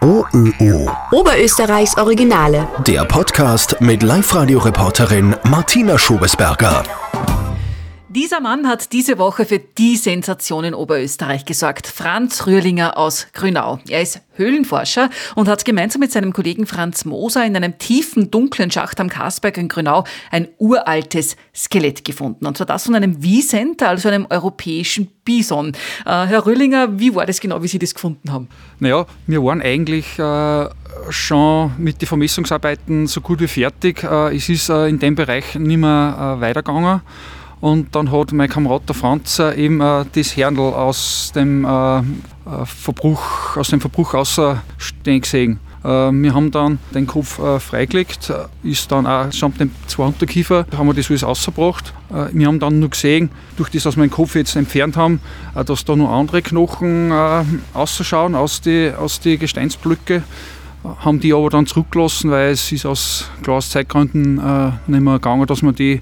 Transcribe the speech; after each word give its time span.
OÖO. 0.00 0.90
Oberösterreichs 1.12 1.96
Originale. 1.96 2.66
Der 2.86 3.04
Podcast 3.04 3.76
mit 3.80 4.02
Live-Radio-Reporterin 4.02 5.36
Martina 5.44 5.98
Schobesberger. 5.98 6.82
Dieser 8.14 8.42
Mann 8.42 8.68
hat 8.68 8.92
diese 8.92 9.16
Woche 9.16 9.46
für 9.46 9.58
die 9.58 9.96
Sensation 9.96 10.64
in 10.64 10.74
Oberösterreich 10.74 11.46
gesorgt. 11.46 11.86
Franz 11.86 12.46
Rührlinger 12.46 12.98
aus 12.98 13.28
Grünau. 13.32 13.78
Er 13.88 14.02
ist 14.02 14.20
Höhlenforscher 14.34 15.08
und 15.34 15.48
hat 15.48 15.64
gemeinsam 15.64 16.00
mit 16.00 16.12
seinem 16.12 16.34
Kollegen 16.34 16.66
Franz 16.66 17.06
Moser 17.06 17.46
in 17.46 17.56
einem 17.56 17.78
tiefen, 17.78 18.30
dunklen 18.30 18.70
Schacht 18.70 19.00
am 19.00 19.08
Karsberg 19.08 19.56
in 19.56 19.68
Grünau 19.68 20.04
ein 20.30 20.48
uraltes 20.58 21.38
Skelett 21.56 22.04
gefunden. 22.04 22.44
Und 22.44 22.58
zwar 22.58 22.66
das 22.66 22.84
von 22.84 22.94
einem 22.94 23.22
Wiesent, 23.22 23.82
also 23.82 24.10
einem 24.10 24.26
europäischen 24.28 25.08
Bison. 25.24 25.72
Äh, 26.04 26.26
Herr 26.26 26.44
Rührlinger, 26.44 26.98
wie 26.98 27.14
war 27.14 27.24
das 27.24 27.40
genau, 27.40 27.62
wie 27.62 27.68
Sie 27.68 27.78
das 27.78 27.94
gefunden 27.94 28.30
haben? 28.30 28.48
Naja, 28.78 29.06
wir 29.26 29.42
waren 29.42 29.62
eigentlich 29.62 30.18
äh, 30.18 30.68
schon 31.08 31.72
mit 31.78 32.02
den 32.02 32.08
Vermessungsarbeiten 32.08 33.06
so 33.06 33.22
gut 33.22 33.40
wie 33.40 33.48
fertig. 33.48 34.02
Äh, 34.02 34.36
es 34.36 34.50
ist 34.50 34.68
äh, 34.68 34.88
in 34.88 34.98
dem 34.98 35.14
Bereich 35.14 35.54
nicht 35.54 35.78
mehr 35.78 36.36
äh, 36.36 36.40
weitergegangen. 36.42 37.00
Und 37.62 37.94
dann 37.94 38.10
hat 38.10 38.32
mein 38.32 38.48
Kamerad 38.48 38.88
der 38.88 38.96
Franz 38.96 39.38
eben 39.38 39.80
äh, 39.80 40.04
das 40.12 40.36
Herndl 40.36 40.62
aus 40.62 41.30
dem 41.32 41.64
äh, 41.64 41.98
äh, 41.98 42.02
Verbruch, 42.66 43.56
aus 43.56 43.68
dem 43.68 43.80
Verbruch 43.80 44.14
rausstehen 44.14 45.20
gesehen. 45.20 45.60
Äh, 45.84 46.10
wir 46.10 46.34
haben 46.34 46.50
dann 46.50 46.80
den 46.92 47.06
Kopf 47.06 47.38
äh, 47.38 47.60
freigelegt, 47.60 48.32
ist 48.64 48.90
dann 48.90 49.06
auch 49.06 49.30
samt 49.30 49.60
dem 49.60 49.70
zwei 49.86 50.06
Unterkiefer, 50.06 50.66
haben 50.76 50.88
wir 50.88 50.94
das 50.94 51.08
alles 51.08 51.22
rausgebracht. 51.22 51.94
Äh, 52.10 52.30
wir 52.32 52.48
haben 52.48 52.58
dann 52.58 52.80
nur 52.80 52.90
gesehen, 52.90 53.30
durch 53.56 53.70
das, 53.70 53.84
was 53.84 53.96
wir 53.96 54.02
den 54.02 54.10
Kopf 54.10 54.34
jetzt 54.34 54.56
entfernt 54.56 54.96
haben, 54.96 55.20
äh, 55.54 55.64
dass 55.64 55.84
da 55.84 55.94
noch 55.94 56.10
andere 56.10 56.42
Knochen 56.42 57.12
äh, 57.12 57.44
ausschauen 57.74 58.34
aus 58.34 58.60
den 58.60 58.96
aus 58.96 59.20
die 59.20 59.38
Gesteinsblöcke 59.38 60.24
haben 60.82 61.20
die 61.20 61.32
aber 61.32 61.48
dann 61.48 61.66
zurückgelassen, 61.66 62.32
weil 62.32 62.50
es 62.50 62.72
ist 62.72 62.86
aus, 62.86 63.30
klar 63.44 63.58
aus 63.58 63.70
Zeitgründen 63.70 64.40
äh, 64.40 64.72
nicht 64.88 65.00
mehr 65.00 65.14
gegangen, 65.14 65.46
dass 65.46 65.62
man 65.62 65.76
die 65.76 66.00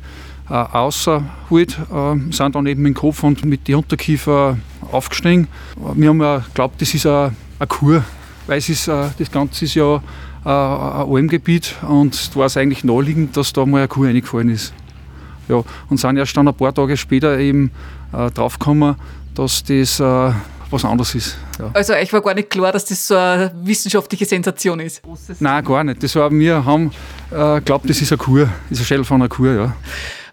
äh, 0.50 0.54
rausholt, 0.54 1.22
äh, 1.50 2.32
sind 2.32 2.54
dann 2.54 2.66
eben 2.66 2.82
mit 2.82 2.94
dem 2.94 3.00
Kopf 3.00 3.22
und 3.22 3.44
mit 3.44 3.68
den 3.68 3.76
Unterkiefer 3.76 4.58
aufgestiegen. 4.90 5.48
Wir 5.94 6.08
haben 6.08 6.20
ja 6.20 6.38
geglaubt, 6.38 6.82
das 6.82 6.92
ist 6.92 7.06
eine, 7.06 7.32
eine 7.58 7.66
Kur, 7.68 8.04
weil 8.46 8.58
es 8.58 8.68
ist, 8.68 8.88
äh, 8.88 9.06
das 9.16 9.30
Ganze 9.30 9.64
ist 9.64 9.74
ja 9.74 9.96
äh, 9.96 10.48
ein 10.48 11.08
Almgebiet 11.14 11.76
und 11.82 12.14
es 12.14 12.34
war 12.34 12.46
es 12.46 12.56
eigentlich 12.56 12.84
naheliegend, 12.84 13.36
dass 13.36 13.52
da 13.52 13.64
mal 13.64 13.78
eine 13.78 13.88
Kur 13.88 14.06
reingefallen 14.06 14.50
ist. 14.50 14.74
Ja, 15.48 15.62
und 15.88 15.98
sind 15.98 16.16
erst 16.16 16.36
dann 16.36 16.48
ein 16.48 16.54
paar 16.54 16.74
Tage 16.74 16.96
später 16.96 17.38
eben 17.38 17.70
äh, 18.12 18.30
draufgekommen, 18.30 18.96
dass 19.34 19.64
das 19.64 20.00
äh, 20.00 20.32
was 20.70 20.84
anderes 20.84 21.14
ist. 21.14 21.36
Ja. 21.58 21.70
Also 21.74 21.94
euch 21.94 22.12
war 22.12 22.22
gar 22.22 22.34
nicht 22.34 22.50
klar, 22.50 22.72
dass 22.72 22.84
das 22.84 23.06
so 23.06 23.16
eine 23.16 23.52
wissenschaftliche 23.62 24.24
Sensation 24.24 24.78
ist? 24.80 25.02
Nein, 25.40 25.64
gar 25.64 25.82
nicht. 25.82 26.02
Das 26.02 26.14
war, 26.14 26.30
wir 26.30 26.64
haben 26.64 26.92
äh, 27.30 27.56
geglaubt, 27.56 27.88
das 27.88 28.00
ist 28.00 28.12
eine 28.12 28.18
Kur, 28.18 28.48
das 28.68 28.78
ist 28.78 28.80
ein 28.80 28.86
Schädel 28.86 29.04
von 29.04 29.20
einer 29.20 29.28
Kur, 29.28 29.52
ja. 29.52 29.74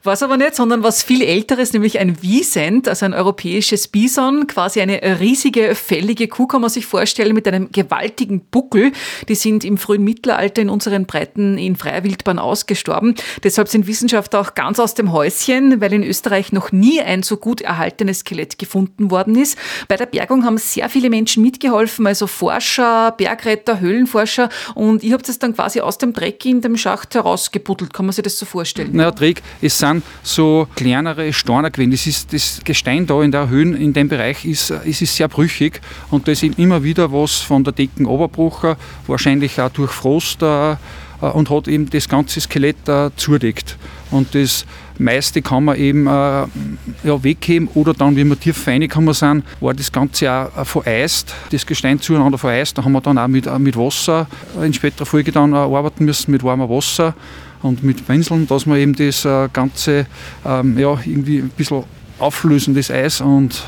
Was 0.03 0.23
aber 0.23 0.37
nicht, 0.37 0.55
sondern 0.55 0.83
was 0.83 1.03
viel 1.03 1.21
älteres, 1.21 1.73
nämlich 1.73 1.99
ein 1.99 2.21
Wiesent, 2.21 2.87
also 2.87 3.05
ein 3.05 3.13
europäisches 3.13 3.87
Bison, 3.87 4.47
quasi 4.47 4.81
eine 4.81 5.01
riesige, 5.19 5.75
fällige 5.75 6.27
Kuh 6.27 6.47
kann 6.47 6.61
man 6.61 6.69
sich 6.69 6.85
vorstellen 6.85 7.33
mit 7.33 7.47
einem 7.47 7.71
gewaltigen 7.71 8.41
Buckel. 8.41 8.91
Die 9.27 9.35
sind 9.35 9.63
im 9.63 9.77
frühen 9.77 10.03
Mittelalter 10.03 10.61
in 10.61 10.69
unseren 10.69 11.05
Breiten 11.05 11.57
in 11.57 11.75
freier 11.75 12.03
Wildbahn 12.03 12.39
ausgestorben. 12.39 13.15
Deshalb 13.43 13.67
sind 13.67 13.87
Wissenschaftler 13.87 14.41
auch 14.41 14.55
ganz 14.55 14.79
aus 14.79 14.93
dem 14.93 15.11
Häuschen, 15.11 15.81
weil 15.81 15.93
in 15.93 16.03
Österreich 16.03 16.51
noch 16.51 16.71
nie 16.71 17.01
ein 17.01 17.23
so 17.23 17.37
gut 17.37 17.61
erhaltenes 17.61 18.19
Skelett 18.19 18.59
gefunden 18.59 19.11
worden 19.11 19.35
ist. 19.35 19.57
Bei 19.87 19.95
der 19.95 20.05
Bergung 20.05 20.45
haben 20.45 20.57
sehr 20.57 20.89
viele 20.89 21.09
Menschen 21.09 21.43
mitgeholfen, 21.43 22.07
also 22.07 22.27
Forscher, 22.27 23.11
Bergretter, 23.11 23.79
Höhlenforscher 23.79 24.49
und 24.75 25.03
ich 25.03 25.13
habe 25.13 25.23
das 25.23 25.39
dann 25.39 25.55
quasi 25.55 25.81
aus 25.81 25.97
dem 25.97 26.13
Dreck 26.13 26.45
in 26.45 26.61
dem 26.61 26.77
Schacht 26.77 27.15
herausgebuddelt. 27.15 27.93
Kann 27.93 28.05
man 28.05 28.13
sich 28.13 28.23
das 28.23 28.37
so 28.37 28.45
vorstellen? 28.45 28.91
Naja, 28.93 29.11
Dreck, 29.11 29.41
es 29.61 29.77
sind 29.77 29.96
so 30.23 30.67
kleinere 30.75 31.33
Steine 31.33 31.71
gewesen. 31.71 31.91
Das, 31.91 32.07
ist, 32.07 32.33
das 32.33 32.61
Gestein 32.63 33.07
da 33.07 33.21
in 33.21 33.31
der 33.31 33.49
Höhen, 33.49 33.75
in 33.75 33.93
dem 33.93 34.09
Bereich, 34.09 34.45
ist, 34.45 34.71
ist, 34.71 35.01
ist 35.01 35.15
sehr 35.15 35.27
brüchig 35.27 35.81
und 36.11 36.27
da 36.27 36.31
ist 36.31 36.43
immer 36.43 36.83
wieder 36.83 37.11
was 37.11 37.37
von 37.37 37.63
der 37.63 37.73
Decken 37.73 38.05
runtergebrochen, 38.05 38.75
wahrscheinlich 39.07 39.59
auch 39.59 39.69
durch 39.69 39.91
Frost 39.91 40.41
äh, 40.41 40.75
und 41.21 41.49
hat 41.49 41.67
eben 41.67 41.89
das 41.89 42.07
ganze 42.07 42.41
Skelett 42.41 42.87
äh, 42.87 43.09
zudeckt. 43.15 43.77
Und 44.11 44.35
das 44.35 44.65
meiste 44.99 45.41
kann 45.41 45.65
man 45.65 45.77
eben 45.77 46.07
äh, 46.07 46.09
ja, 46.09 47.23
wegheben 47.23 47.69
oder 47.73 47.93
dann, 47.93 48.15
wenn 48.15 48.27
wir 48.29 48.39
tief 48.39 48.65
reingekommen 48.67 49.13
sind, 49.13 49.43
war 49.59 49.73
das 49.73 49.91
Ganze 49.91 50.31
auch 50.31 50.57
äh, 50.57 50.65
vereist, 50.65 51.33
das 51.51 51.65
Gestein 51.65 51.99
zueinander 51.99 52.37
vereist. 52.37 52.77
Da 52.77 52.83
haben 52.83 52.93
wir 52.93 53.01
dann 53.01 53.17
auch 53.17 53.27
mit, 53.27 53.47
äh, 53.47 53.59
mit 53.59 53.77
Wasser 53.77 54.27
in 54.61 54.73
späterer 54.73 55.05
Folge 55.05 55.31
dann 55.31 55.53
äh, 55.53 55.57
arbeiten 55.57 56.05
müssen, 56.05 56.31
mit 56.31 56.43
warmem 56.43 56.69
Wasser 56.69 57.15
und 57.61 57.83
mit 57.83 58.05
Pinseln, 58.05 58.47
dass 58.47 58.65
wir 58.65 58.77
eben 58.77 58.95
das 58.95 59.25
äh, 59.25 59.49
Ganze 59.51 60.05
ähm, 60.45 60.77
ja, 60.77 60.97
irgendwie 61.05 61.39
ein 61.39 61.49
bisschen 61.49 61.83
auflösen, 62.19 62.75
das 62.75 62.91
Eis 62.91 63.21
und 63.21 63.63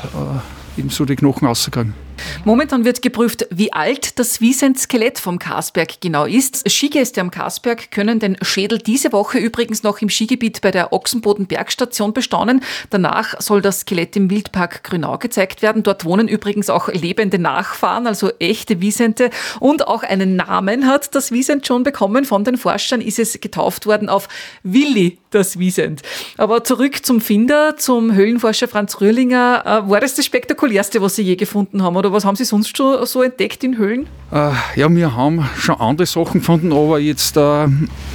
äh, 0.76 0.80
eben 0.80 0.90
so 0.90 1.04
die 1.04 1.16
Knochen 1.16 1.46
rauskriegen. 1.46 1.94
Momentan 2.44 2.84
wird 2.84 3.02
geprüft, 3.02 3.46
wie 3.50 3.72
alt 3.72 4.18
das 4.18 4.40
Wiesent-Skelett 4.40 5.18
vom 5.18 5.38
Karsberg 5.38 6.00
genau 6.00 6.24
ist. 6.24 6.68
Skigäste 6.68 7.20
am 7.20 7.30
Karsberg 7.30 7.90
können 7.90 8.18
den 8.18 8.36
Schädel 8.42 8.78
diese 8.78 9.12
Woche 9.12 9.38
übrigens 9.38 9.82
noch 9.82 10.00
im 10.00 10.08
Skigebiet 10.08 10.60
bei 10.60 10.70
der 10.70 10.92
Ochsenboden-Bergstation 10.92 12.12
bestaunen. 12.12 12.62
Danach 12.90 13.40
soll 13.40 13.62
das 13.62 13.80
Skelett 13.80 14.16
im 14.16 14.30
Wildpark 14.30 14.82
Grünau 14.82 15.18
gezeigt 15.18 15.62
werden. 15.62 15.82
Dort 15.82 16.04
wohnen 16.04 16.28
übrigens 16.28 16.70
auch 16.70 16.88
lebende 16.88 17.38
Nachfahren, 17.38 18.06
also 18.06 18.30
echte 18.38 18.80
Wiesente. 18.80 19.30
Und 19.60 19.86
auch 19.86 20.02
einen 20.02 20.36
Namen 20.36 20.86
hat 20.86 21.14
das 21.14 21.30
Wiesent 21.30 21.66
schon 21.66 21.84
bekommen. 21.84 22.24
Von 22.24 22.44
den 22.44 22.56
Forschern 22.56 23.00
ist 23.00 23.18
es 23.18 23.40
getauft 23.40 23.86
worden 23.86 24.08
auf 24.08 24.28
Willi, 24.62 25.19
das 25.30 25.58
Wiesent. 25.58 26.02
Aber 26.36 26.64
zurück 26.64 27.04
zum 27.04 27.20
Finder, 27.20 27.76
zum 27.76 28.12
Höhlenforscher 28.14 28.68
Franz 28.68 29.00
Rührlinger. 29.00 29.62
Äh, 29.64 29.90
war 29.90 30.00
das 30.00 30.14
das 30.14 30.26
spektakulärste, 30.26 31.00
was 31.00 31.16
Sie 31.16 31.22
je 31.22 31.36
gefunden 31.36 31.82
haben? 31.82 31.96
Oder 31.96 32.12
was 32.12 32.24
haben 32.24 32.36
Sie 32.36 32.44
sonst 32.44 32.76
schon 32.76 33.04
so 33.06 33.22
entdeckt 33.22 33.64
in 33.64 33.78
Höhlen? 33.78 34.06
Äh, 34.32 34.50
ja, 34.76 34.88
wir 34.88 35.16
haben 35.16 35.48
schon 35.56 35.76
andere 35.80 36.06
Sachen 36.06 36.40
gefunden, 36.40 36.72
aber 36.72 36.98
jetzt 36.98 37.36
äh, 37.36 37.66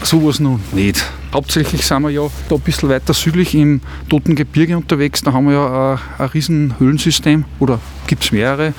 sowas 0.04 0.40
noch 0.40 0.60
nicht. 0.72 1.04
Hauptsächlich 1.34 1.86
sind 1.86 2.04
wir 2.04 2.10
ja 2.12 2.28
da 2.48 2.56
ein 2.56 2.62
bisschen 2.62 2.90
weiter 2.90 3.14
südlich 3.14 3.56
im 3.56 3.82
Toten 4.10 4.36
Gebirge 4.36 4.78
unterwegs. 4.78 5.22
Da 5.22 5.34
haben 5.34 5.48
wir 5.48 5.54
ja 5.54 5.94
äh, 5.96 5.98
ein 6.20 6.30
riesen 6.30 6.80
Höhlensystem 6.80 7.44
oder 7.60 7.80
gibt 8.08 8.24
es 8.24 8.32
mehrere. 8.32 8.74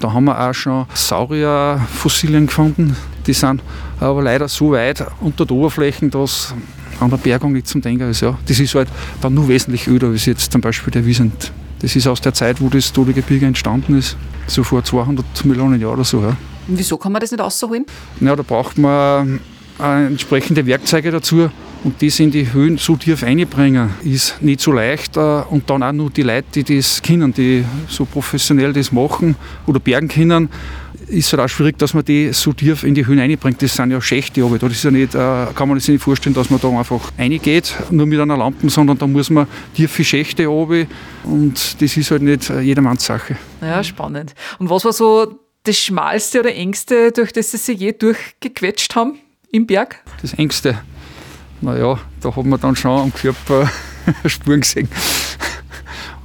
Da 0.00 0.12
haben 0.12 0.24
wir 0.24 0.40
auch 0.40 0.54
schon 0.54 0.86
Saurierfossilien 0.94 2.46
gefunden. 2.46 2.96
Die 3.26 3.34
sind 3.34 3.62
aber 4.00 4.22
leider 4.22 4.48
so 4.48 4.72
weit 4.72 5.04
unter 5.20 5.44
der 5.44 5.56
Oberfläche, 5.56 6.08
dass 6.08 6.54
an 7.00 7.10
der 7.10 7.16
Bergung 7.16 7.52
nicht 7.52 7.66
zum 7.66 7.80
Denken 7.80 8.10
ist. 8.10 8.20
Ja. 8.20 8.38
Das 8.46 8.60
ist 8.60 8.74
halt 8.74 8.88
dann 9.20 9.34
nur 9.34 9.48
wesentlich 9.48 9.86
öder 9.88 10.08
als 10.08 10.26
jetzt 10.26 10.52
zum 10.52 10.60
Beispiel 10.60 10.92
der 10.92 11.06
Wiesent. 11.06 11.52
Das 11.80 11.96
ist 11.96 12.06
aus 12.06 12.20
der 12.20 12.34
Zeit, 12.34 12.60
wo 12.60 12.68
das 12.68 12.92
Tote 12.92 13.12
Gebirge 13.12 13.46
entstanden 13.46 13.98
ist, 13.98 14.16
so 14.46 14.62
vor 14.62 14.84
200 14.84 15.44
Millionen 15.44 15.80
Jahren 15.80 15.94
oder 15.94 16.04
so. 16.04 16.20
Ja. 16.20 16.36
Und 16.68 16.78
wieso 16.78 16.98
kann 16.98 17.12
man 17.12 17.20
das 17.20 17.30
nicht 17.30 17.40
rausholen? 17.40 17.86
Ja, 18.20 18.36
da 18.36 18.42
braucht 18.42 18.76
man 18.76 19.40
äh, 19.80 20.06
entsprechende 20.06 20.66
Werkzeuge 20.66 21.10
dazu 21.10 21.50
und 21.82 22.02
das 22.02 22.20
in 22.20 22.30
die 22.30 22.52
Höhen 22.52 22.76
so 22.76 22.96
tief 22.96 23.22
einbringen, 23.22 23.90
ist 24.04 24.42
nicht 24.42 24.60
so 24.60 24.72
leicht. 24.72 25.16
Äh, 25.16 25.20
und 25.48 25.70
dann 25.70 25.82
auch 25.82 25.92
nur 25.92 26.10
die 26.10 26.22
Leute, 26.22 26.62
die 26.62 26.76
das 26.76 27.00
können, 27.00 27.32
die 27.32 27.64
so 27.88 28.04
professionell 28.04 28.72
das 28.72 28.92
machen 28.92 29.36
oder 29.66 29.80
bergen 29.80 30.08
können, 30.08 30.50
ist 31.10 31.32
halt 31.32 31.42
auch 31.42 31.48
schwierig, 31.48 31.78
dass 31.78 31.94
man 31.94 32.04
die 32.04 32.32
so 32.32 32.52
tief 32.52 32.84
in 32.84 32.94
die 32.94 33.06
Höhen 33.06 33.18
einbringt. 33.18 33.60
Das 33.60 33.74
sind 33.74 33.90
ja 33.90 34.00
Schächte, 34.00 34.44
aber 34.44 34.58
das 34.58 34.72
ist 34.72 34.84
ja 34.84 34.90
nicht, 34.90 35.14
äh, 35.14 35.46
kann 35.54 35.68
man 35.68 35.78
sich 35.80 35.90
nicht 35.90 36.02
vorstellen, 36.02 36.34
dass 36.34 36.50
man 36.50 36.60
da 36.60 36.68
einfach 36.68 37.12
reingeht, 37.18 37.74
nur 37.90 38.06
mit 38.06 38.20
einer 38.20 38.36
Lampe, 38.36 38.68
sondern 38.70 38.98
da 38.98 39.06
muss 39.06 39.30
man 39.30 39.46
tiefe 39.74 40.04
Schächte 40.04 40.46
runter 40.46 40.86
und 41.24 41.80
das 41.82 41.96
ist 41.96 42.10
halt 42.10 42.22
nicht 42.22 42.48
jedermanns 42.48 43.04
Sache. 43.04 43.36
Ja, 43.60 43.82
spannend. 43.82 44.34
Und 44.58 44.70
was 44.70 44.84
war 44.84 44.92
so 44.92 45.38
das 45.64 45.78
Schmalste 45.78 46.40
oder 46.40 46.54
Engste, 46.54 47.12
durch 47.12 47.32
das 47.32 47.50
Sie 47.50 47.58
sich 47.58 47.78
je 47.78 47.92
durchgequetscht 47.92 48.94
haben 48.94 49.18
im 49.52 49.66
Berg? 49.66 50.02
Das 50.22 50.32
Engste? 50.34 50.80
Naja, 51.60 51.98
da 52.20 52.34
hat 52.34 52.46
man 52.46 52.58
dann 52.60 52.74
schon 52.74 52.98
am 52.98 53.12
Körper 53.12 53.70
Spuren 54.26 54.60
gesehen. 54.60 54.88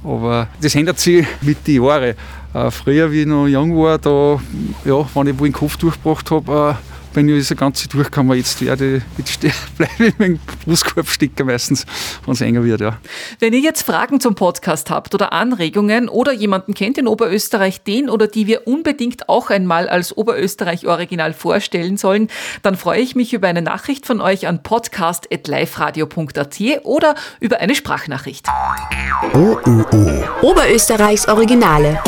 Aber 0.04 0.48
das 0.60 0.74
ändert 0.74 0.98
sich 0.98 1.26
mit 1.42 1.66
den 1.66 1.82
Jahren. 1.82 2.14
Äh, 2.54 2.70
früher, 2.70 3.10
wie 3.10 3.22
ich 3.22 3.26
noch 3.26 3.46
jung 3.46 3.76
war, 3.76 3.98
da, 3.98 4.40
ja, 4.84 5.06
wenn 5.14 5.26
ich 5.26 5.38
wo 5.38 5.44
den 5.44 5.52
Kopf 5.52 5.76
durchgebracht 5.76 6.30
habe, 6.30 6.76
äh, 6.78 6.95
bin 7.16 7.28
ich 7.30 7.48
das 7.48 7.56
ganze 7.56 7.88
durchgekommen. 7.88 8.36
Jetzt 8.36 8.60
werde 8.60 9.00
jetzt 9.16 9.40
bleibe 9.78 10.06
ich 10.06 10.18
mit 10.18 10.28
dem 10.28 10.38
Brustkorb 10.64 11.08
stecken 11.08 11.46
meistens, 11.46 11.86
wenn 12.26 12.34
es 12.34 12.42
enger 12.42 12.62
wird. 12.62 12.82
Ja. 12.82 12.98
Wenn 13.38 13.54
ihr 13.54 13.60
jetzt 13.60 13.82
Fragen 13.82 14.20
zum 14.20 14.34
Podcast 14.34 14.90
habt 14.90 15.14
oder 15.14 15.32
Anregungen 15.32 16.10
oder 16.10 16.32
jemanden 16.32 16.74
kennt 16.74 16.98
in 16.98 17.08
Oberösterreich, 17.08 17.82
den 17.82 18.10
oder 18.10 18.28
die 18.28 18.46
wir 18.46 18.66
unbedingt 18.66 19.30
auch 19.30 19.48
einmal 19.48 19.88
als 19.88 20.14
Oberösterreich-Original 20.14 21.32
vorstellen 21.32 21.96
sollen, 21.96 22.28
dann 22.62 22.76
freue 22.76 23.00
ich 23.00 23.16
mich 23.16 23.32
über 23.32 23.48
eine 23.48 23.62
Nachricht 23.62 24.04
von 24.04 24.20
euch 24.20 24.46
an 24.46 24.62
podcast.liferadio.at 24.62 26.60
oder 26.84 27.14
über 27.40 27.60
eine 27.60 27.74
Sprachnachricht. 27.74 28.46
OÖO. 29.32 30.22
Oberösterreichs 30.42 31.26
Originale. 31.28 31.98